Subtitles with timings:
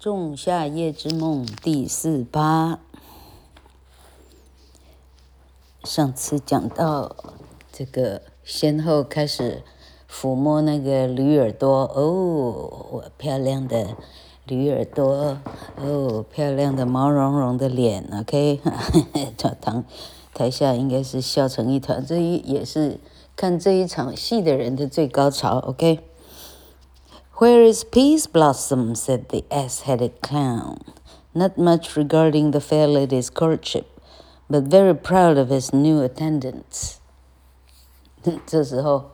[0.00, 2.78] 仲夏夜之梦第四趴。
[5.84, 7.14] 上次讲到
[7.70, 9.62] 这个先后开始
[10.10, 13.88] 抚摸那个驴耳朵，哦，我漂亮的
[14.46, 15.36] 驴耳朵，
[15.76, 18.58] 哦，漂亮的毛茸茸的脸，OK，
[19.36, 19.84] 台
[20.32, 22.98] 台下应该是笑成一团，这一也是
[23.36, 26.09] 看这一场戏的人的最高潮，OK。
[27.39, 28.95] Where is Pease Blossom?
[28.95, 30.77] said the ass-headed clown,
[31.33, 33.85] not much regarding the fair lady's courtship,
[34.49, 36.99] but very proud of his new attendants.
[38.45, 39.11] 这时候，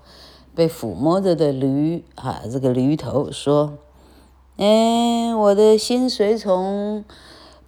[0.54, 7.04] 被抚摸着的驴啊，这个驴头说：“哎，我的新随从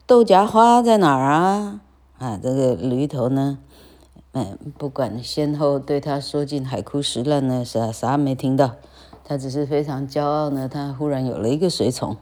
[0.05, 1.81] 豆荚花在哪儿啊？”
[2.19, 3.57] 啊，这个驴头呢，
[4.33, 8.75] 嗯，不管先后对他说尽海枯石烂呢，啥啥没听到。
[9.27, 12.17] 他只是非常骄傲呢，他忽然有了一个随从。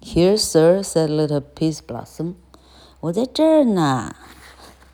[0.00, 2.34] Here, sir, said little Pease Blossom，
[3.00, 4.14] 我在这儿呢。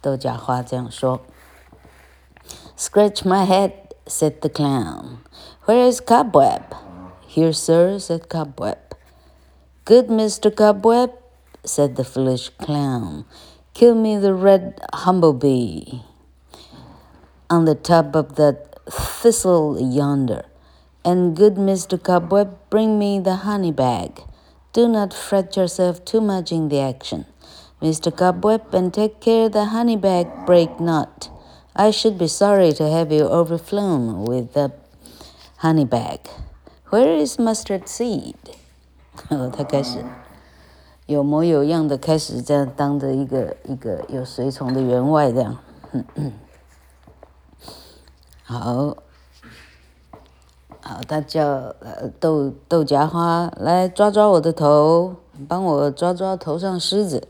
[0.01, 1.21] 豆荚花这样说。
[2.77, 3.73] Scratch my head,
[4.07, 5.19] said the clown.
[5.67, 6.63] Where is Cobweb?
[7.29, 8.79] Here, sir, said Cobweb.
[9.85, 10.51] Good Mr.
[10.55, 11.11] Cobweb,
[11.65, 13.25] said the foolish clown.
[13.75, 16.03] Kill me the red humblebee
[17.51, 20.45] on the top of that thistle yonder.
[21.09, 22.03] And good Mr.
[22.03, 24.23] Cobweb, bring me the honey bag.
[24.73, 27.27] Do not fret yourself too much in the action,
[27.83, 28.11] Mr.
[28.11, 31.29] Cobweb, and take care the honey bag break not.
[31.77, 34.73] I should be sorry to have you overflown with the
[35.59, 36.21] honey bag.
[36.89, 38.37] Where is mustard seed?
[39.29, 40.03] 他开始
[41.07, 45.59] 有模有样的开始这样当着一个一个有随从的员外这样，
[48.43, 48.97] 好。
[50.82, 51.46] 好，他叫
[51.80, 55.16] 呃豆豆荚花来抓抓我的头，
[55.48, 57.28] 帮我抓抓头上虱子。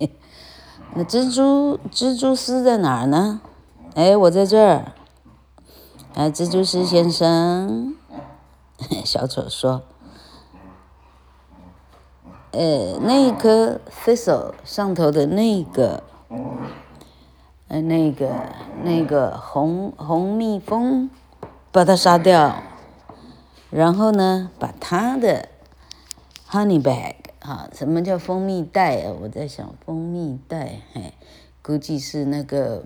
[0.94, 3.40] 那蜘蛛蜘蛛丝在哪儿呢？
[3.94, 4.92] 哎，我在这儿。
[6.14, 7.94] 啊，蜘蛛丝先生，
[9.04, 9.82] 小丑说，
[12.50, 16.02] 呃，那一颗 thistle 上头的那个，
[17.68, 18.30] 呃，那个
[18.82, 21.08] 那个红红蜜蜂，
[21.72, 22.62] 把它杀掉。
[23.70, 25.48] 然后呢，把它的
[26.50, 29.14] honey bag 啊，什么叫蜂蜜袋啊？
[29.22, 31.14] 我在想蜂蜜袋，嘿，
[31.62, 32.84] 估计是那个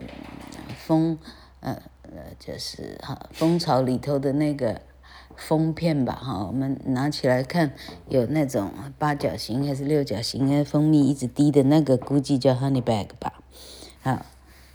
[0.78, 1.18] 蜂，
[1.58, 4.80] 呃呃，就是哈蜂巢里头的那个
[5.34, 7.72] 蜂片吧，哈，我们拿起来看，
[8.08, 13.32] 有那种八角形还是六角形的蜂蜜一直滴的那个，估计叫 honey bag 吧。
[14.02, 14.24] 好，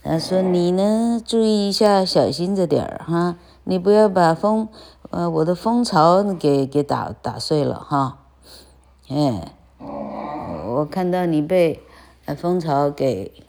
[0.04, 4.68] 他说你呢，注意一下，小心着点儿哈，你不要把蜂。
[5.10, 8.20] 呃，我的蜂巢给给打打碎了哈，
[9.10, 11.82] 哎，我看到你被
[12.38, 13.44] 蜂巢给，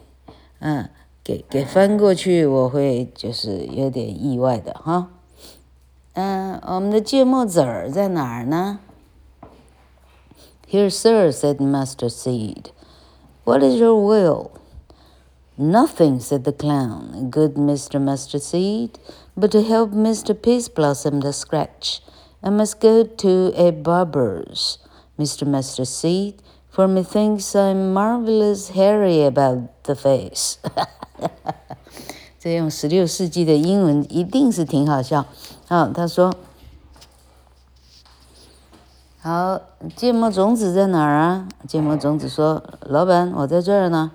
[0.58, 0.90] 嗯，
[1.22, 5.10] 给给翻过去，我会就是有点意外的哈。
[6.14, 8.80] 嗯，我们的芥末籽儿在哪儿呢
[10.68, 12.72] ？Here, sir, said Master Seed.
[13.44, 14.50] What is your will?
[15.57, 17.29] Nothing, said the clown.
[17.31, 17.99] Good Mr.
[17.99, 18.99] Mustard Seed.
[19.35, 20.33] But to help Mr.
[20.39, 22.01] Pease Blossom the Scratch,
[22.43, 24.77] I must go to a barber's,
[25.17, 25.47] Mr.
[25.47, 26.35] Mustard Seed,
[26.69, 30.57] for methinks I'm marvelous hairy about the face.
[32.39, 35.25] 这用十六世纪的英文一定是挺好笑。
[35.67, 36.37] 好，他说：“
[39.19, 39.59] 好，
[39.95, 44.11] 芥末种子在哪儿啊？”芥末种子说：“老板，我在这儿呢。”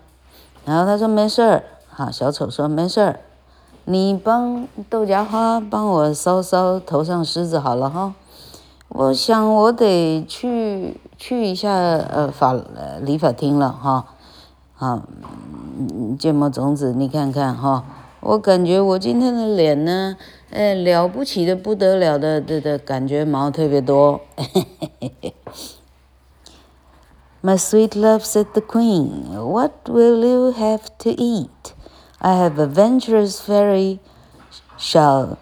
[0.67, 3.21] 然后他说：“没事儿。”好，小丑说：“没事儿。”
[3.89, 8.13] 你帮豆荚花帮我搔搔头上虱子好了哈，
[8.89, 14.07] 我想我得去去一下呃法呃理发厅了哈，
[14.77, 15.03] 啊，
[16.19, 17.85] 芥末种子你看看哈，
[18.19, 20.17] 我感觉我今天的脸呢，
[20.51, 24.19] 呃了不起的不得了的的的感觉毛特别多。
[27.42, 31.74] My sweet love said the queen, what will you have to eat?
[32.20, 33.98] I have a venturous fairy
[34.78, 35.38] shall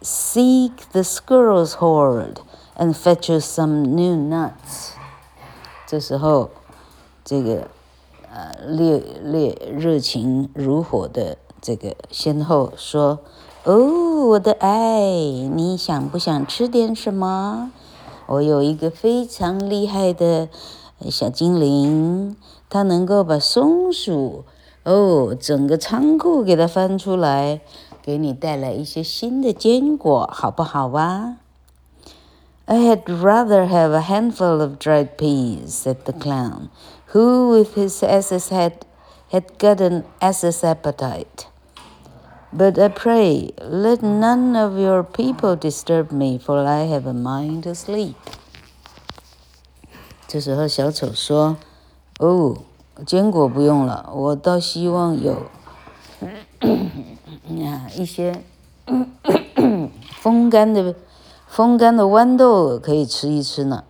[0.00, 2.40] seek the squirrel's hoard
[2.76, 4.92] and fetch you some new nuts。
[5.88, 6.50] 这时候，
[7.24, 7.68] 这个
[8.32, 17.72] 呃烈烈热情如火的这个先后说：“哦，我的爱，你想不想吃点什么？
[18.26, 20.48] 我有一个非常厉害的
[21.10, 22.36] 小精灵，
[22.68, 24.44] 它能够把松鼠。”
[24.82, 27.60] 哦，整个仓库给它翻出来，
[28.02, 31.36] 给你带来一些新的坚果，好不好哇
[32.64, 36.68] I had rather have a handful of dried peas, said the clown,
[37.12, 38.72] who with his ass's head
[39.30, 41.46] had got an ass's appetite.
[42.50, 47.64] But I pray, let none of your people disturb me, for I have a mind
[47.64, 48.16] to sleep.
[50.35, 51.55] 这时候，小丑说
[52.19, 52.57] ：“哦，
[53.05, 55.31] 坚果不用了，我倒希望有
[57.63, 58.43] 啊 一些
[60.19, 60.93] 风干的。”
[61.47, 63.85] 风干的豌豆可以吃一吃呢，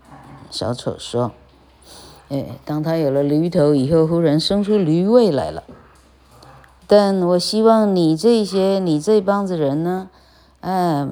[0.52, 1.32] 小丑说
[2.30, 5.64] ：“哎，当他有了驴头以后，忽然生出驴味来了。
[6.86, 10.10] 但我希望你这些，你这帮子人呢，
[10.60, 11.08] 哎，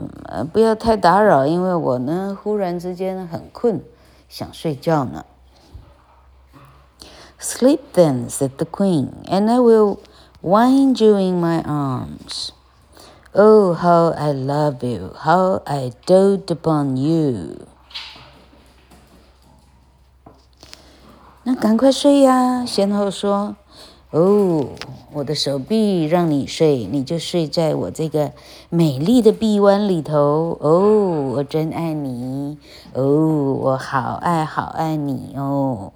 [0.54, 3.82] 不要太打扰，因为我呢，忽然之间很困，
[4.33, 5.25] 想睡觉呢。”
[7.41, 9.99] Sleep then, said the queen, and I will
[10.43, 12.51] wind you in my arms.
[13.33, 15.13] Oh, how I love you!
[15.15, 17.69] How I dote upon you!
[21.45, 22.67] 那赶快睡呀！
[22.67, 23.55] 仙后说：“
[24.13, 24.69] 哦，
[25.13, 28.33] 我的手臂让你睡，你就睡在我这个
[28.71, 30.57] 美丽的臂弯里头。
[30.61, 32.57] 哦，我真爱你。
[32.95, 35.93] 哦，我好爱好爱你哦。”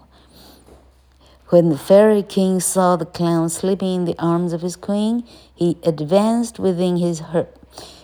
[1.50, 5.76] When the fairy king saw the clown sleeping in the arms of his queen, he
[5.82, 7.46] advanced within his her,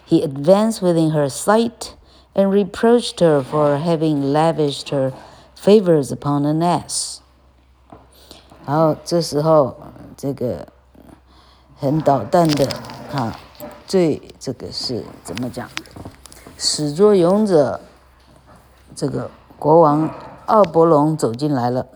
[0.06, 1.94] he advanced within her sight,
[2.34, 5.12] and reproached her for having lavished her
[5.54, 7.20] favors upon an ass.
[8.66, 9.76] 好，这时候
[10.23, 10.69] 这个
[11.75, 12.65] 很捣蛋的
[13.11, 13.37] 啊，
[13.85, 15.69] 最这个是怎么讲？
[16.57, 17.81] 始作俑者，
[18.95, 19.29] 这个
[19.59, 20.09] 国王
[20.45, 21.87] 奥伯龙走进来了。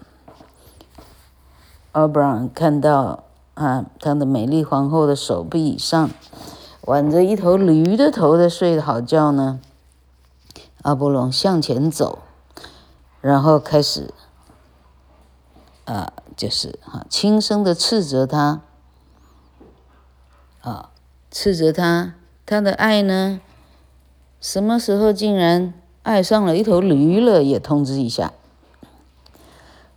[1.94, 6.10] 奥布朗看到啊，他的美丽皇后的手臂上
[6.82, 9.62] 挽着一头驴的头在睡好觉呢。
[10.82, 12.20] 奥伯龙向前走，
[13.22, 14.14] 然后开始
[15.87, 18.63] 啊，就是啊，轻声的斥责他
[20.61, 20.91] 啊，
[21.31, 22.15] 斥责他，
[22.47, 23.41] 他的爱呢，
[24.41, 27.43] 什么时候竟然爱上了一头驴了？
[27.43, 28.33] 也通知一下。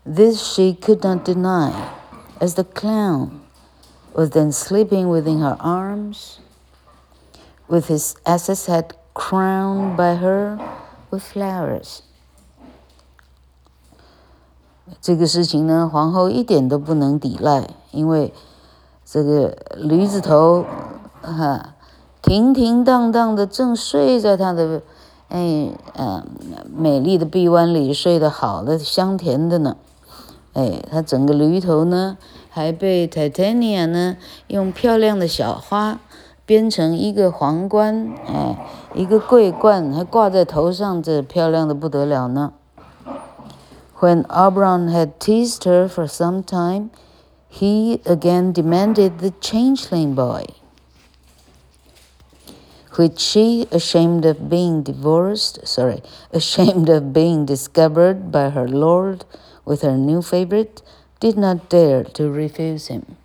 [0.03, 1.71] This she could not deny,
[2.39, 3.29] as the clown
[4.13, 6.37] was then sleeping within her arms,
[7.67, 10.59] with his ass's head crowned by her
[11.09, 12.01] with flowers.
[15.00, 18.32] 这个事情呢，皇后一点都不能抵赖，因为
[19.04, 20.64] 这个驴子头，
[21.22, 21.74] 哈，
[22.22, 24.82] 停停荡荡的正睡在她的，
[25.28, 26.26] 哎，嗯，
[26.76, 29.76] 美丽的臂弯里，睡得好的香甜的呢。
[30.52, 34.16] 哎，他整个驴头呢，还被 Titania 呢
[34.48, 36.00] 用漂亮的小花
[36.44, 42.52] 编成一个皇冠，哎，一个桂冠，还挂在头上，这漂亮的不得了呢。
[43.99, 46.91] When Oberon had teased her for some time,
[47.47, 50.45] he again demanded the changeling boy,
[52.95, 59.25] which she, ashamed of being divorced, sorry, ashamed of being discovered by her lord.
[59.65, 60.83] With her new favorite,
[61.19, 63.17] did not dare to refuse him.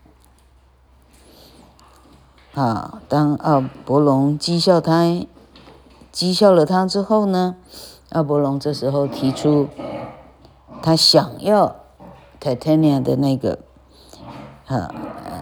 [2.55, 5.27] 啊，当奥伯龙讥笑他，
[6.11, 7.57] 讥笑了他之后呢，
[8.13, 9.69] 奥伯龙这时候提出，
[10.86, 11.78] 他想要
[12.40, 13.58] Titania 的那个，
[14.68, 14.94] 啊，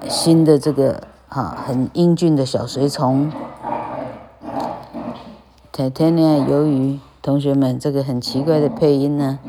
[0.10, 3.30] 新的这个啊很英俊的小随从。
[5.74, 9.40] Titania 由于同学们这个很奇怪的配音呢。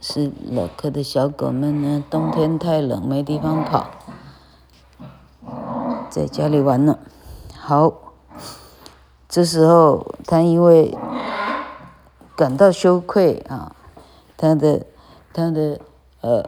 [0.00, 3.86] 是老克的小狗们呢，冬天太冷没地方跑，
[6.10, 6.98] 在家里玩呢。
[7.56, 7.92] 好，
[9.28, 10.98] 这时候他因为
[12.34, 13.76] 感到羞愧啊，
[14.41, 14.85] 他的
[15.33, 15.79] 他的
[16.21, 16.43] 呃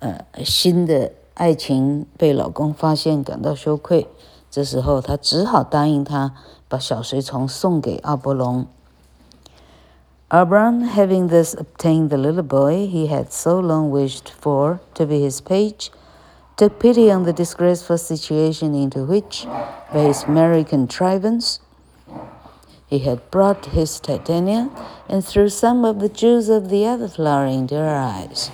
[0.00, 4.08] 呃新的爱情被老公发现，感到羞愧。
[4.50, 6.34] 这时候他只好答应他，
[6.68, 8.66] 把小随从送给奥伯龙。
[10.28, 15.42] Oberon, having thus obtained the little boy he had so long wished for to be his
[15.42, 15.90] page,
[16.56, 19.46] took pity on the disgraceful situation into which,
[19.92, 21.58] by his merry contrivance,
[22.86, 24.68] he had brought his Titania,
[25.08, 28.50] and threw some of the juice of the other flower into her eyes.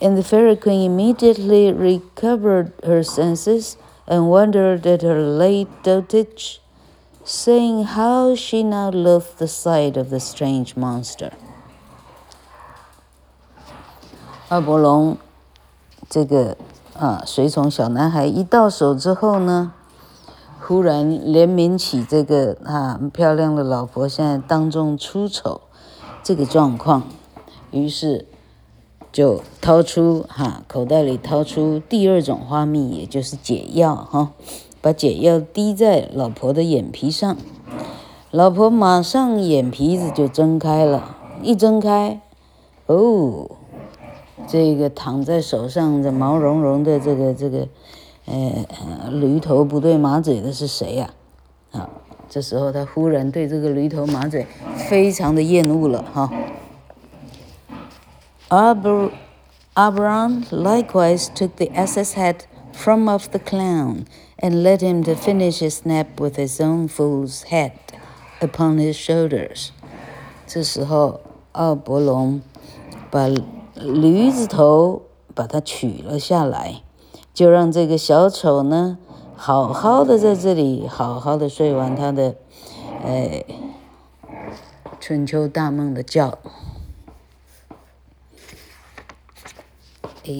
[0.00, 6.60] And the fairy queen immediately recovered her senses and wondered at her late dotage
[7.24, 11.32] saying how she now loved the sight of the strange monster。
[14.50, 15.16] 奥伯龙，
[16.08, 16.56] 这个
[16.98, 19.72] 啊，随从小男孩一到手之后呢，
[20.61, 25.61] 忽然怜悯起这个啊漂亮的老婆现在当众出丑，
[26.21, 27.03] 这个状况，
[27.71, 28.27] 于是
[29.11, 34.31] 就掏出哈口袋里掏出第二种花蜜，也就是解药哈，
[34.81, 37.35] 把解药滴在老婆的眼皮上，
[38.29, 42.21] 老婆马上眼皮子就睁开了，一睁开，
[42.85, 43.49] 哦，
[44.45, 47.67] 这个躺在手上的毛茸茸的这个这个，
[48.29, 51.09] 呃，驴头不对马嘴的是谁呀？
[51.71, 51.89] 啊？
[52.29, 54.45] 这时候，他忽然对这个驴头马嘴
[54.87, 56.31] 非常的厌恶了哈。
[58.49, 59.11] Ab
[59.73, 64.05] Abram likewise took the ass's head from off the clown
[64.37, 67.71] and led him to finish his nap with his own fool's head
[68.39, 69.69] upon his shoulders。
[70.45, 71.21] 这时候，
[71.53, 72.41] 奥伯龙
[73.09, 73.27] 把
[73.75, 75.01] 驴子头
[75.33, 76.83] 把它取了下来，
[77.39, 78.97] 就让这个小丑呢。
[79.33, 82.35] 好好的在这里，好好的睡完他的，
[83.05, 83.45] 哎，
[84.99, 86.37] 春秋大梦的觉。
[90.25, 90.33] 哎，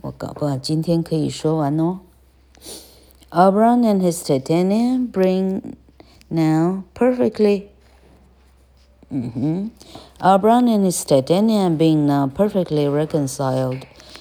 [0.00, 2.00] 我搞不好今天可以说完哦。
[3.30, 5.62] Abram and his Titania bring
[6.26, 7.66] now perfectly，
[9.08, 9.70] 嗯哼
[10.18, 13.82] ，Abram and his Titania being now perfectly reconciled,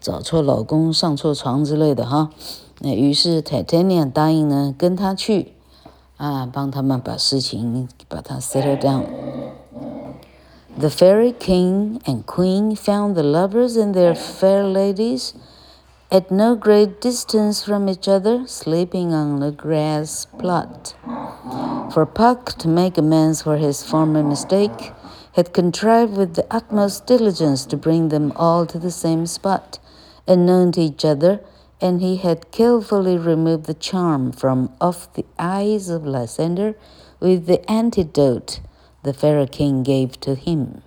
[0.00, 2.30] 找错老公、上错床之类的哈。
[2.80, 5.54] 那于是 Titania 答应呢，跟他去，
[6.16, 15.30] 啊，帮他们把事情把它 settle down。The fairy king and queen found the lovers and their fair ladies
[16.10, 20.94] at no great distance from each other, sleeping on the grass plot.
[21.90, 24.92] For Puck, to make amends for his former mistake,
[25.32, 29.78] had contrived with the utmost diligence to bring them all to the same spot,
[30.30, 31.40] unknown to each other.
[31.78, 36.74] And he had carefully removed the charm from off the eyes of Lysander
[37.20, 38.60] with the antidote
[39.02, 40.80] the fairy king gave to him。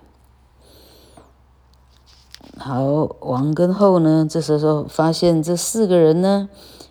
[2.58, 6.48] 好，王跟后呢，这时候发现这四个人呢，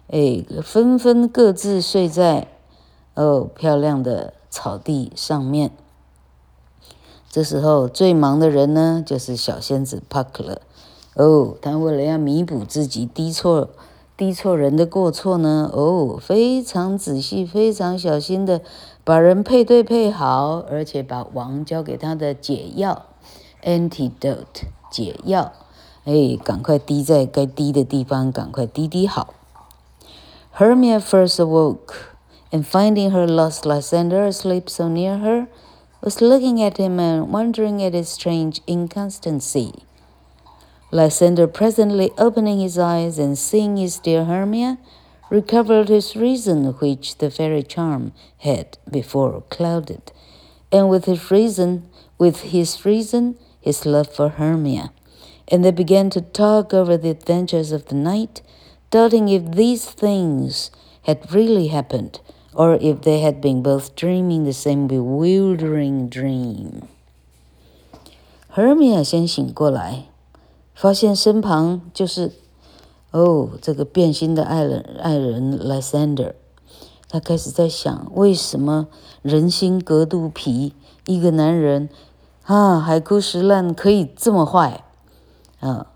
[0.08, 2.48] 哎，纷纷各自睡在
[3.16, 5.72] 哦漂亮的草地上面。
[7.30, 10.62] 这时候最忙的人呢，就是小仙子帕克了。
[11.15, 13.71] 哦，他为了要弥补自己滴错。
[14.17, 15.69] 滴错人的过错呢？
[15.73, 18.61] 哦，非常仔细、非常小心的
[19.03, 23.07] 把人配对配好，而且把王交给他的解药
[23.65, 25.53] （antidote） 解药，
[26.05, 29.35] 哎，赶快滴在该滴的地方，赶快滴滴好。
[30.57, 31.95] Hermia first awoke
[32.53, 35.49] and finding her lost Lysander asleep so near her,
[36.01, 39.73] was looking at him and wondering at his strange inconstancy.
[40.94, 44.80] Lysander presently opening his eyes and seeing his dear Hermia,
[45.30, 50.12] recovered his reason, which the fairy charm had before clouded,
[50.72, 54.92] and with his reason, with his reason, his love for Hermia.
[55.48, 58.42] And they began to talk over the adventures of the night,
[58.90, 60.72] doubting if these things
[61.04, 62.20] had really happened,
[62.54, 66.88] or if they had been both dreaming the same bewildering dream.
[68.56, 70.10] Hermia 先醒过来。
[70.75, 72.33] 发现身旁就是，
[73.13, 76.35] 哦，这个变心的爱人爱人 Lysander，
[77.09, 78.89] 他开始在想，为什么
[79.23, 80.75] 人心隔肚皮，
[81.07, 81.89] 一个男人
[82.43, 84.83] 啊，海枯石烂可以这么坏
[85.61, 85.87] 啊？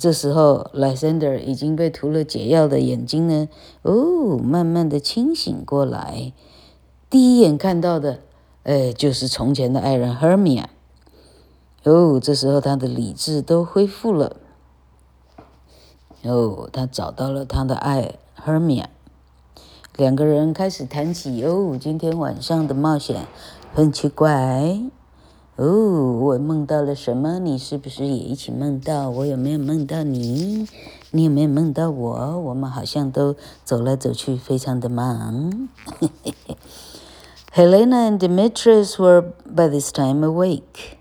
[0.00, 3.48] 这时候 Lysander 已经被涂了解药的眼睛呢，
[3.82, 6.32] 哦，慢慢的清醒过来，
[7.08, 8.18] 第一眼看到的，
[8.64, 10.64] 哎，就是从前的爱人 Hermia。
[11.86, 14.34] 哦，这时候他的理智都恢复了。
[16.24, 18.86] 哦，他找到了他的爱 Hermia，
[19.94, 23.28] 两个人开始谈起哦，今天晚上的冒险
[23.72, 24.80] 很奇怪。
[25.54, 27.38] 哦，我梦到了什么？
[27.38, 29.08] 你是不是也一起梦到？
[29.08, 30.66] 我有没有梦到你？
[31.12, 32.40] 你有没有梦到我？
[32.40, 35.68] 我们好像都走来走去，非常的忙。
[37.54, 40.95] Helena and Demetrius were by this time awake.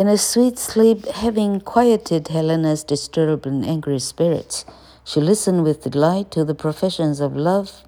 [0.00, 4.64] In a sweet sleep, having quieted Helena's disturbed and angry spirits,
[5.04, 7.82] she listened with delight to the professions of love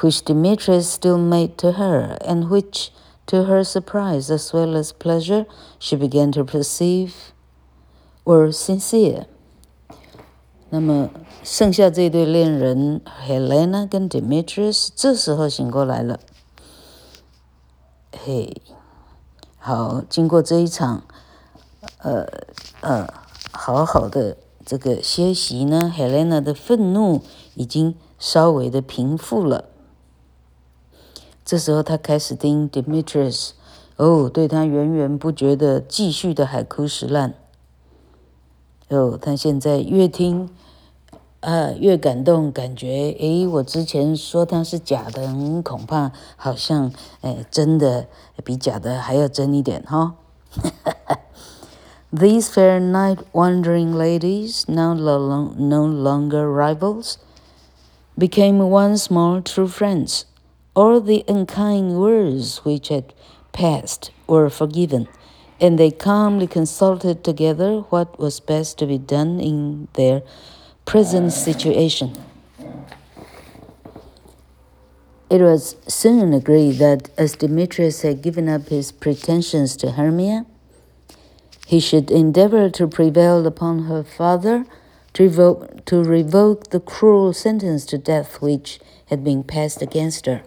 [0.00, 2.92] which Demetrius still made to her, and which,
[3.28, 5.44] To her surprise as well as pleasure,
[5.78, 7.34] she began to perceive
[8.24, 9.26] were sincere.
[10.70, 11.10] 那么
[11.44, 16.20] 剩下这对恋人 Helena 跟 Demetrius 这时候醒过来了。
[18.24, 18.62] 嘿，
[19.65, 21.03] 好，经过这一场，
[21.99, 22.27] 呃
[22.81, 23.07] 呃，
[23.53, 27.21] 好好的这个歇息呢，Helena 的愤怒
[27.55, 29.69] 已经稍微的平复了。
[31.45, 33.51] 这时候他开始听 Demetrius，
[33.95, 37.33] 哦，对他源源不绝的继续的海枯石烂。
[38.89, 40.49] 哦，他现在越听。
[41.42, 48.06] 啊，越感动，感觉诶，我之前说他是假的，嗯、恐怕好像诶，真的
[48.44, 50.14] 比假的还要真一点哈。
[52.10, 57.18] These fair night wandering ladies, now no longer rivals,
[58.16, 60.22] became once more true friends.
[60.74, 63.12] All the unkind words which had
[63.52, 65.06] passed were forgiven,
[65.60, 70.22] and they calmly consulted together what was best to be done in their
[70.85, 72.13] present situation.
[75.29, 80.45] It was soon agreed that as Demetrius had given up his pretensions to Hermia,
[81.65, 84.65] he should endeavor to prevail upon her father
[85.13, 90.43] to revoke, to revoke the cruel sentence to death which had been passed against her.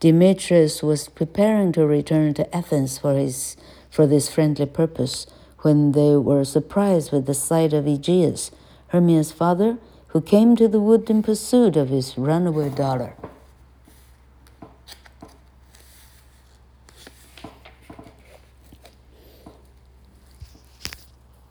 [0.00, 3.56] Demetrius was preparing to return to Athens for, his,
[3.90, 5.26] for this friendly purpose
[5.60, 8.50] when they were surprised with the sight of Aegeus,
[8.88, 9.76] Hermia's father,
[10.08, 13.12] who came to the wood in pursuit of his runaway daughter.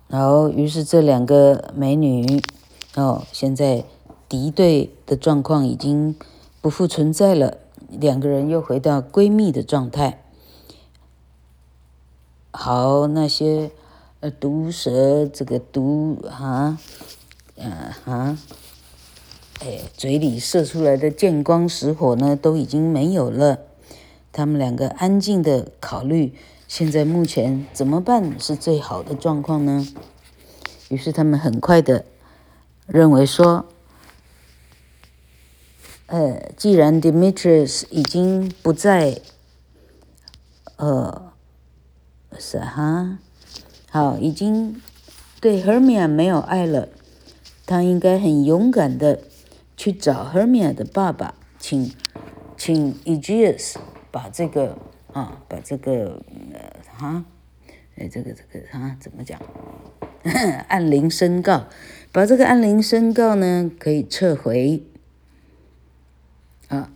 [0.10, 2.42] 然后，于是这两个美女，
[2.96, 3.84] 哦，现在
[4.28, 6.16] 敌对的状况已经
[6.62, 7.58] 不复存在了，
[7.90, 10.24] 两个人又回到闺蜜的状态。
[12.52, 13.70] 好，那些
[14.22, 16.80] 呃毒蛇，这个毒啊。
[17.60, 17.72] 嗯
[18.06, 18.38] 啊，
[19.62, 23.60] 哎，嘴里射出来的见光死火呢，都已经没有了。
[24.32, 26.36] 他们两个安静的考虑，
[26.68, 29.88] 现在目前怎么办是最好的状况呢？
[30.90, 32.06] 于是他们很快的
[32.86, 33.66] 认为说，
[36.06, 39.20] 呃，既然 Demetrius 已经不在，
[40.76, 41.34] 呃，
[42.38, 43.18] 是哈，
[43.90, 44.80] 好，已经
[45.42, 46.90] 对 Hermia 没有爱了。
[47.68, 49.20] 他应该很勇敢的
[49.76, 51.92] 去找 Hermia 的爸爸，请
[52.56, 53.78] 请 e g e u s
[54.10, 54.78] 把这个
[55.12, 56.22] 啊，把这个
[56.54, 57.26] 呃啊，
[57.98, 59.40] 哎，这个这个啊，怎么讲？
[60.70, 61.68] 按铃申告，
[62.14, 64.84] 把这个按铃申告呢，可以撤回。
[66.70, 66.90] 啊，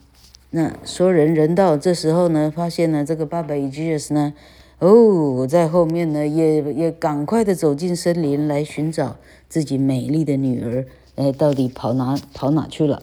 [0.51, 4.33] 那说人人到这时候呢，发现呢，这个爸爸 e g e u s 呢，
[4.80, 9.16] 哦，在后面呢，也也赶快的走进森林来寻找。
[9.48, 13.00] 自己美丽的女儿，哎，到底跑哪跑哪去了？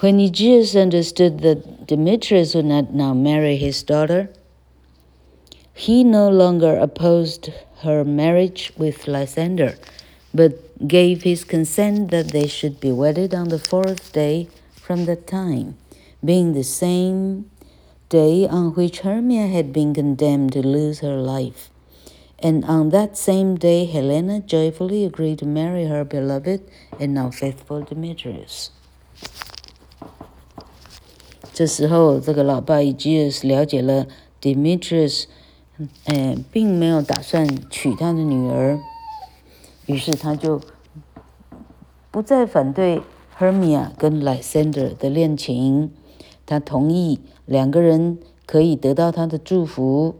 [0.00, 4.28] When Aegeus understood that Demetrius would not now marry his daughter,
[5.74, 7.50] he no longer opposed
[7.82, 9.76] her marriage with Lysander,
[10.34, 10.52] but
[10.86, 15.76] gave his consent that they should be wedded on the fourth day from that time,
[16.22, 17.46] being the same
[18.10, 21.70] day on which Hermia had been condemned to lose her life.
[22.38, 26.60] And on that same day, Helena joyfully agreed to marry her beloved
[27.00, 28.70] and now faithful Demetrius.
[31.54, 34.06] 这时候，这个老爸 Aegeus 了解了
[34.42, 35.24] Demetrius，
[36.04, 38.78] 哎，并没有打算娶他的女儿，
[39.86, 40.60] 于是他就
[42.10, 43.00] 不再反对
[43.38, 45.90] Hermia 跟 Lysander 的恋情，
[46.44, 47.20] 他同意
[47.51, 50.15] 两个人可以得到他的祝福，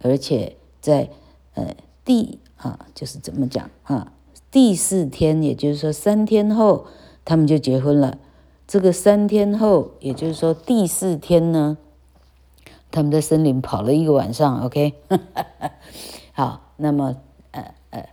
[0.00, 1.10] 而且在。
[1.56, 1.72] 呃，
[2.04, 4.12] 第啊，就是怎么讲啊？
[4.50, 6.86] 第四天，也就是说三天后，
[7.24, 8.18] 他们就结婚了。
[8.66, 11.78] 这个三天后，也就是说第四天呢，
[12.90, 14.62] 他们在森林跑了一个晚上。
[14.62, 14.94] OK，
[16.34, 17.18] 好，那么
[17.52, 18.08] 呃呃，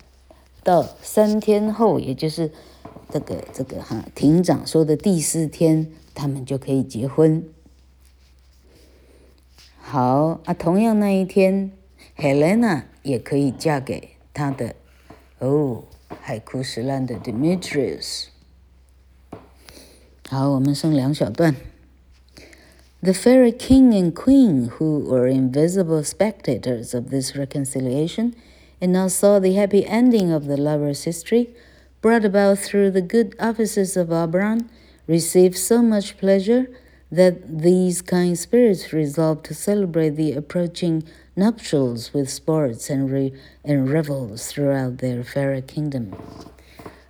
[0.63, 2.51] 到三天后，也就是
[3.09, 7.43] 这个这个哈，庭长说的第四天，他们就可以结婚。
[9.90, 11.72] 好啊，同样那一天，
[12.16, 12.84] Helena。
[13.06, 14.74] 也可以嫁给他的
[15.38, 15.84] 哦，
[16.20, 18.24] 海枯石烂的 Demetrius。
[20.28, 21.54] 好，我们剩两小段。
[23.00, 28.32] The fairy king and queen, who were invisible spectators of this reconciliation,
[28.80, 31.50] and now saw the happy ending of the lovers' history,
[32.02, 34.68] brought about through the good offices of Oberon,
[35.06, 36.66] received so much pleasure
[37.12, 41.04] that these kind spirits resolved to celebrate the approaching
[41.36, 43.32] nuptials with sports and, re
[43.64, 46.08] and revels throughout their fairy kingdom.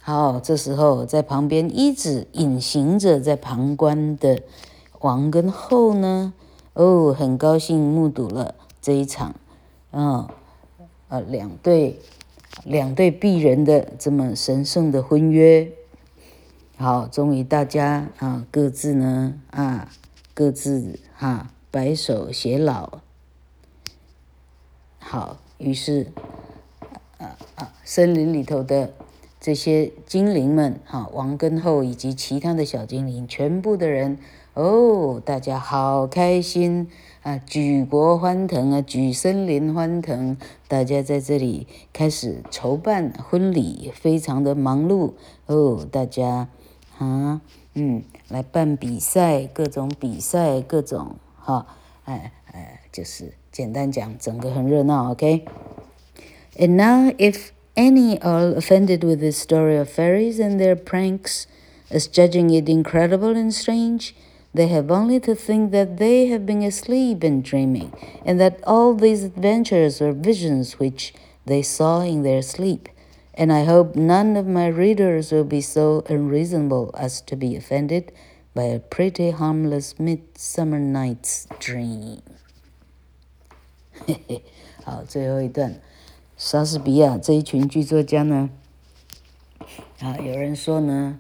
[0.03, 4.43] 好，这时候在旁边一直隐形着在旁观的
[5.01, 6.35] 王跟后呢，
[6.75, 9.35] 哦，很高兴目睹了这一场，
[9.91, 10.31] 啊、哦，
[11.09, 11.99] 呃，两对
[12.65, 15.73] 两对璧人的这么神圣的婚约。
[16.82, 19.92] 好，终于大家啊各自呢啊
[20.34, 23.02] 各自哈、啊、白首偕老。
[24.98, 26.08] 好，于是
[27.20, 28.94] 啊啊森林里头的
[29.40, 34.18] 这些精灵们哈、啊、王跟后以及其他的小精灵，全部的人
[34.56, 36.90] 哦，大家好开心
[37.22, 40.36] 啊，举国欢腾啊，举森林欢腾，
[40.68, 45.12] 大家在这里开始筹办婚礼，非常的忙碌
[45.46, 46.50] 哦，大家。
[47.01, 47.41] 啊，
[47.75, 51.67] 嗯，来办比赛，各种比赛，各种哈，
[52.05, 61.45] 哎哎，就是简单讲，整个很热闹，OK。And now, if any are offended with the story of fairies and their pranks,
[61.91, 64.15] as judging it incredible and strange,
[64.55, 67.93] they have only to think that they have been asleep and dreaming,
[68.25, 71.13] and that all these adventures are visions which
[71.45, 72.89] they saw in their sleep.
[73.42, 78.12] And I hope none of my readers will be so unreasonable as to be offended
[78.54, 82.20] by a pretty harmless midsummer night's dream.
[84.06, 84.44] 嘿嘿，
[84.84, 85.82] 好，最后一段，
[86.38, 88.52] 莎士比亚这一群剧作家呢，
[90.02, 91.20] 啊，有人说呢，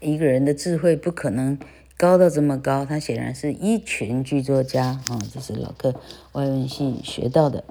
[0.00, 1.58] 一个人的智慧不可能
[1.96, 5.94] 高到这么高，他显然是一群剧作家啊，这是老课
[6.32, 7.64] 外文系学到的。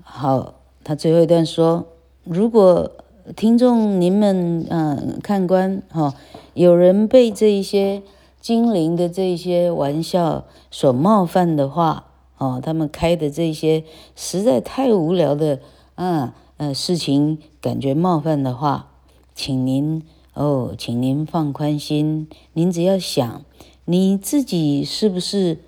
[0.00, 1.88] 好，他最后一段说。
[2.22, 2.99] 如果
[3.36, 6.14] 听众您们嗯、看官哈、哦，
[6.54, 8.02] 有人被这一些
[8.40, 12.06] 精灵的这一些玩笑所冒犯的话，
[12.38, 13.84] 哦，他们开的这些
[14.16, 15.60] 实在太无聊的
[15.94, 18.88] 啊呃事情，感觉冒犯的话，
[19.34, 20.02] 请您
[20.34, 23.42] 哦，请您放宽心，您只要想，
[23.84, 25.58] 你自己是不是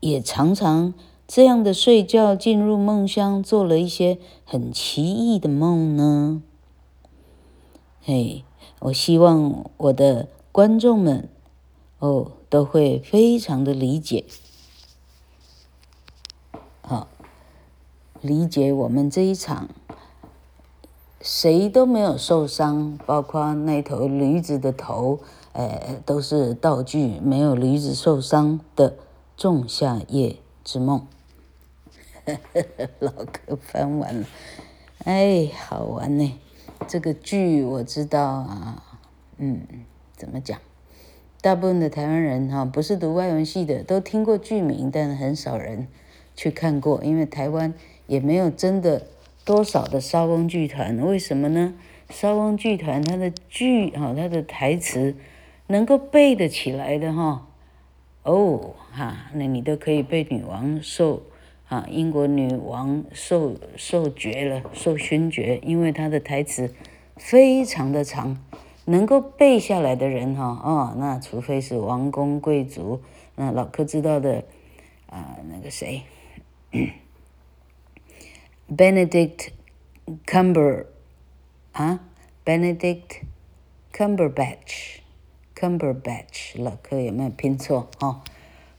[0.00, 0.94] 也常常。
[1.26, 6.42] 这样的睡觉，进入梦乡，做了一些很奇异的梦呢。
[8.06, 8.44] 嘿，
[8.80, 11.26] 我希望我的观众们
[12.00, 14.26] 哦都会非常的理解，
[16.82, 17.08] 好，
[18.20, 19.70] 理解我们这一场
[21.22, 25.20] 谁都没有受伤，包括那头驴子的头，
[25.54, 28.98] 呃，都是道具，没有驴子受伤的
[29.34, 31.06] 仲夏夜之梦。
[33.00, 34.26] 老柯翻完了，
[35.04, 36.38] 哎，好玩呢。
[36.86, 38.98] 这个剧我知道啊，
[39.38, 39.62] 嗯，
[40.16, 40.58] 怎么讲？
[41.40, 45.88] 大部分的台湾人哈，不是读外文系的，都听过剧名，但很少人
[46.34, 47.74] 去看过，因为台湾
[48.06, 49.06] 也没有真的
[49.44, 50.98] 多少的莎翁剧团。
[50.98, 51.74] 为什么呢？
[52.10, 55.14] 莎翁剧团它的剧哈，它的台词
[55.66, 57.46] 能够背得起来的哈，
[58.22, 61.22] 哦哈，那你都可以被女王受。
[61.68, 66.72] 啊，英国女王受受爵了，受勋爵，因为她的台词
[67.16, 68.38] 非常的长，
[68.84, 73.00] 能够背下来的人哈，哦，那除非是王公贵族，
[73.36, 74.44] 那老柯知道的
[75.06, 76.02] 啊，那个谁，
[78.68, 79.48] Benedict
[80.26, 80.84] Cumber
[81.72, 82.00] 啊
[82.44, 83.22] ，Benedict
[83.92, 88.20] Cumberbatch，Cumberbatch，老柯有没有拼错哦？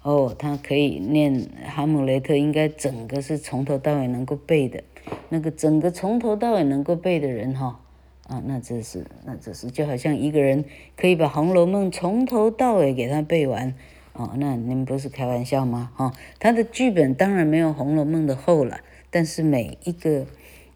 [0.05, 1.33] 哦，他可以念
[1.65, 4.83] 《哈姆雷特》，应该整个是从头到尾能够背的。
[5.29, 7.79] 那个整个从头到尾能够背的人，哈，
[8.27, 10.63] 啊，那这是，那这是，就好像一个人
[10.95, 13.73] 可以把《红楼梦》从头到尾给他背完，
[14.13, 15.91] 哦，那你们不是开玩笑吗？
[15.95, 20.27] 哈，他的剧本当然没有《红楼梦》的厚了，但是每一个，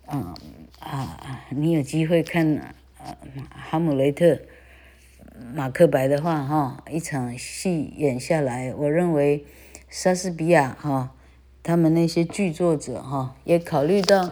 [0.07, 0.33] 啊
[0.79, 2.73] 啊，你有机会看啊，
[3.51, 4.25] 《哈姆雷特》。
[5.53, 9.45] 马克白的话，哈，一场戏演下来，我认为
[9.89, 11.11] 莎士比亚哈，
[11.63, 14.31] 他们那些剧作者哈，也考虑到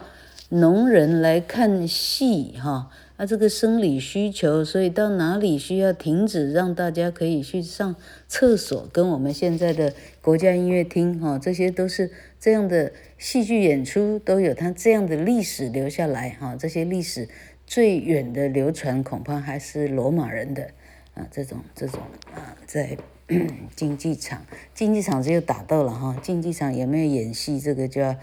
[0.50, 7.96] 农人来看戏哈，啊，这个生理需求，所以到哪里需要停止，让大家可以去上
[8.28, 17.28] 厕所，跟我们现在的国家音乐厅哈，这些都是这样的戏剧演出，都有它这样的历史留下来哈，这些历史
[17.66, 20.70] 最远的流传，恐怕还是罗马人的。
[21.18, 22.00] 啊，这种这种
[22.34, 22.96] 啊，在
[23.76, 28.16] 竞技场，竞技场只有打斗了哈，竞技场有没有演戏，这个就要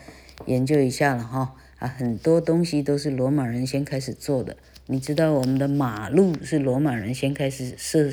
[0.47, 1.57] 研究一下了哈。
[1.81, 4.57] 啊，很多东西都是罗马人先开始做的。
[4.87, 8.11] 你知道我们的马路是罗马人先开始设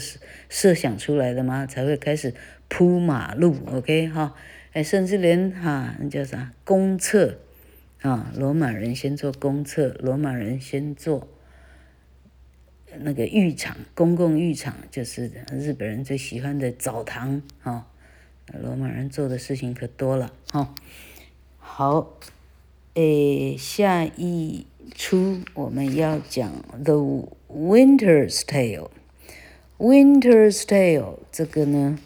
[0.49, 1.67] 设想出来的吗？
[1.67, 2.33] 才会开始
[2.67, 4.33] 铺马路，OK 哈，
[4.73, 7.37] 哎，甚至连哈那叫啥公厕
[8.01, 11.27] 啊，罗马人先做公厕，罗马人先做
[12.99, 17.87] 那个浴场，公共浴场就是日本人最喜欢的澡堂啊，
[18.61, 20.73] 罗马人做的事情可多了哈。
[21.57, 22.17] 好，
[22.95, 26.51] 诶，下一出我们要讲
[26.83, 28.89] 《The Winter's Tale》。
[29.77, 31.97] Winter's Tale 这个呢，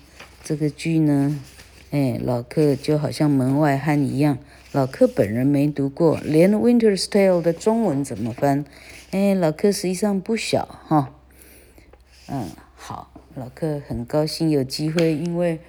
[0.43, 1.41] 这个剧呢，
[1.91, 4.38] 哎，老克就好像门外汉一样，
[4.71, 8.63] 老克本人没读过，连 Winter's Tale 的中文怎么翻？
[9.11, 11.13] 哎，老克实际上不小哈。
[12.27, 15.59] 嗯，好，老克很高兴有机会，因为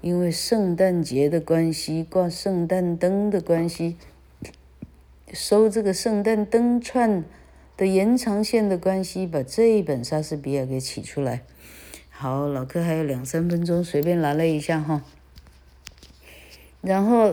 [0.00, 3.96] 因为圣诞节的关系，挂圣诞灯的关系，
[5.32, 7.24] 收这个圣诞灯串。
[7.76, 11.44] 的延长线的关系，把这一本莎士比亚给起出来。
[12.10, 15.04] 好，老克还有两三分钟，随便拿了一下哈。
[16.80, 17.30] 然后，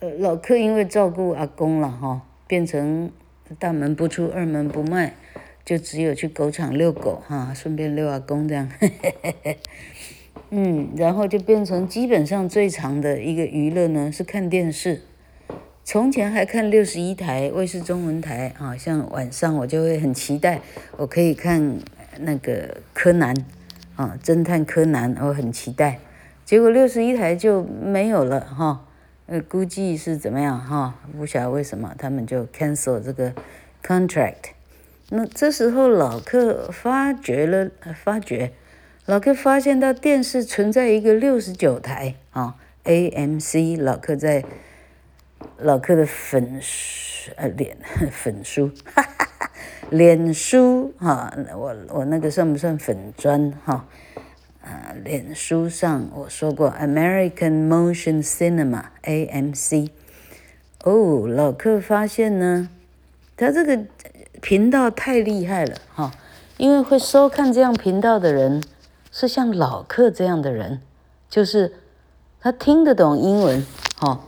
[0.00, 3.10] 呃，老克因为照顾阿公了哈，变成
[3.58, 5.14] 大门不出二门不迈，
[5.64, 8.68] 就只有去狗场遛狗哈，顺便遛阿公这样。
[10.50, 15.02] 嗯，然后就变成基本上最长的一个娱乐呢是看电视。
[15.84, 20.60] 从前还看六十一台卫视中文台，啊，像晚上我就会很期待，
[20.96, 21.78] 我可以看
[22.20, 23.36] 那个柯南，
[23.94, 25.98] 啊，侦探柯南，我很期待。
[26.44, 28.86] 结果六十一台就没有了，哈，
[29.26, 33.32] 呃，估计是怎么样，哈，不晓得为什么他们就 cancel 这个
[33.82, 34.52] contract。
[35.10, 37.70] 那这时候老克发觉了，
[38.02, 38.52] 发觉，
[39.06, 44.44] 老克发现到电视存在一个六十九台，啊，AMC，老克在。
[45.58, 46.58] 老克的粉
[47.36, 47.76] 呃脸
[48.10, 49.50] 粉 书，哈哈哈，
[49.90, 53.86] 脸书哈，我我那个算不算粉专哈？
[55.04, 59.90] 脸书上我说过 American Motion Cinema AMC。
[60.84, 62.68] 哦，老克发现呢，
[63.36, 63.84] 他这个
[64.40, 66.12] 频道太厉害了哈，
[66.56, 68.62] 因为会收看这样频道的人
[69.10, 70.80] 是像老克这样的人，
[71.30, 71.72] 就是
[72.40, 74.20] 他听得懂英文哈。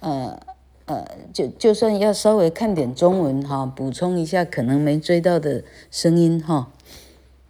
[0.00, 0.40] 呃
[0.86, 6.72] 呃，就就算要稍微看点中文哈，补充一下可能没追到的声音哈，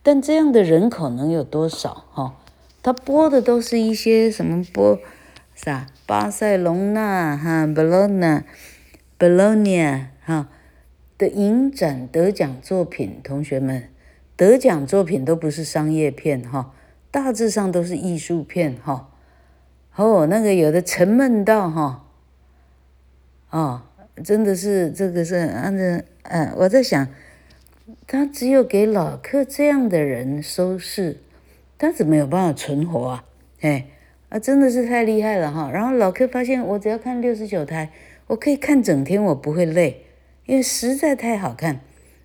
[0.02, 2.36] 但这样的人口能有多少哈？
[2.82, 4.98] 他播的都是一些什么播
[5.54, 10.48] 啥巴塞隆纳哈，Bologna，Bologna 哈
[11.18, 13.90] 的影展得奖作品，同学们
[14.36, 16.72] 得奖作品都不是商业片哈，
[17.10, 19.10] 大致上都是艺术片哈。
[19.96, 22.06] 哦，那个有的沉闷到哈。
[23.50, 23.82] 哦，
[24.24, 25.82] 真的是这个是按照
[26.22, 27.06] 嗯，我在想，
[28.06, 31.18] 他只有给老客这样的人收视，
[31.78, 33.24] 他怎么没有办法存活啊？
[33.60, 33.86] 哎，
[34.28, 35.70] 啊，真的是太厉害了哈！
[35.70, 37.92] 然后老客发现，我只要看六十九台，
[38.28, 40.06] 我可以看整天，我不会累，
[40.46, 41.80] 因为实在太好看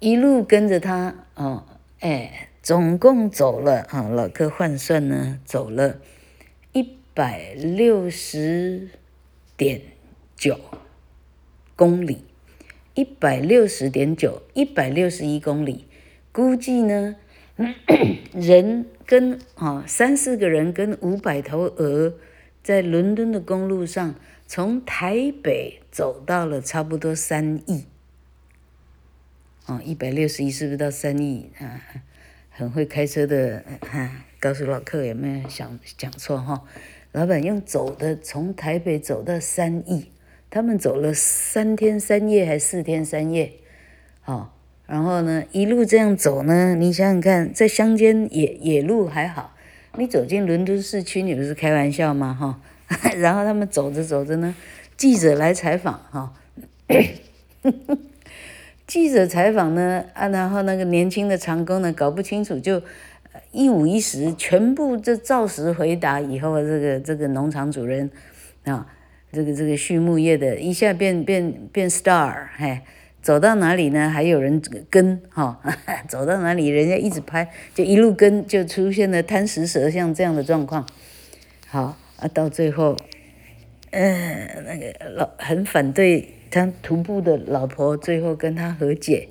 [0.00, 1.66] 一路跟着他哦，
[2.00, 6.00] 哎，总共走了啊，老克换算呢，走了
[6.72, 8.90] 一百六十
[9.56, 9.80] 点
[10.36, 10.58] 九。
[11.76, 12.24] 公里，
[12.94, 15.88] 一百六十点九，一百六十一公里，
[16.30, 17.16] 估计呢，
[18.32, 22.14] 人跟啊三四个人跟五百头鹅，
[22.62, 24.14] 在伦敦的公路上，
[24.46, 27.84] 从台北走到了差不多三亿，
[29.66, 31.82] 哦，一百六十亿是不是到三亿啊？
[32.50, 36.62] 很会开车的，啊，告诉老客有没有想讲错哈？
[37.12, 40.10] 老板用走的从台北走到三亿，
[40.48, 43.52] 他们走了三天三夜还四天三夜，
[44.24, 44.50] 哦，
[44.86, 49.54] 然后呢一路这样走呢，你想想看，在乡间野野路还好，
[49.96, 52.34] 你走进伦敦市区，你不是开玩笑吗？
[52.38, 52.60] 哈，
[53.16, 54.54] 然后他们走着走着呢，
[54.96, 56.32] 记者来采访哈。
[58.86, 62.82] 记者采访呢，啊，然后那个年轻的长工呢，搞不清楚，就
[63.50, 66.20] 一五一十，全部就照实回答。
[66.20, 68.10] 以后这个这个农场主人
[68.64, 68.86] 啊，
[69.32, 72.80] 这个这个畜牧业的，一下变变变 star，嘿，
[73.24, 75.58] 走到哪里呢，还有人跟哈，
[76.06, 80.86] 走到哪里人家一直拍，就一路跟，就出现了贪食蛇像这样的状况。
[81.66, 82.94] 好啊，到最后，
[83.92, 86.28] 嗯、呃，那个老很反对。
[86.50, 89.26] 他徒步的老婆最后跟他和解，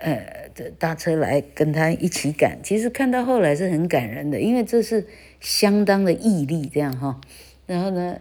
[0.00, 2.58] 呃，这搭车来跟他一起赶。
[2.62, 5.06] 其实看到后来是很感人的，因为这是
[5.40, 7.18] 相当的毅力，这样哈。
[7.66, 8.16] 然后呢，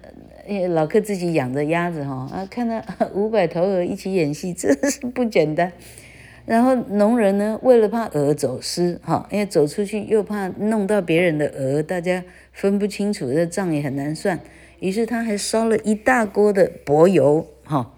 [0.70, 2.82] 老客自己养着鸭子哈，啊，看到
[3.14, 5.72] 五百头鹅一起演戏，真是不简单。
[6.46, 14.40] 然后农人呢，为了怕鹅走失哈，因为走出去又怕弄到别人的鹅，大家分不清楚，这账也很难算。
[14.80, 17.48] 于是他还烧了一大锅的柏油。
[17.64, 17.94] 哈，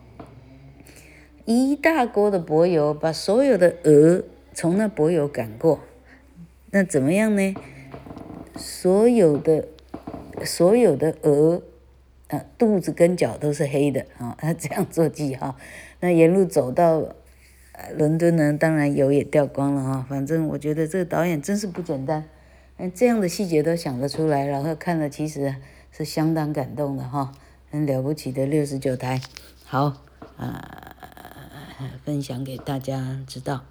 [1.45, 5.79] 一大锅的柏油，把所有的鹅从那柏油赶过，
[6.69, 7.55] 那怎么样呢？
[8.55, 9.67] 所有的
[10.43, 11.61] 所有的鹅
[12.27, 15.55] 啊，肚子跟脚都是黑的啊， 他这样做记号。
[15.99, 17.13] 那沿路走到
[17.95, 20.05] 伦敦呢，当然油也掉光了啊。
[20.09, 22.25] 反正我觉得这个导演真是不简单，
[22.77, 25.55] 嗯这样的细节都想得出来，然后看了其实
[25.91, 27.31] 是相当感动的哈，
[27.69, 29.21] 很了不起的六十九台。
[29.63, 29.93] 好，
[30.37, 30.95] 啊、
[32.03, 33.63] 分享给大家知道。